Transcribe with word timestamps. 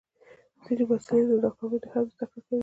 ځینې 0.63 0.83
محصلین 0.89 1.25
له 1.29 1.35
ناکامۍ 1.43 1.77
نه 1.83 1.89
هم 1.93 2.05
زده 2.13 2.25
کړه 2.31 2.39
کوي. 2.45 2.59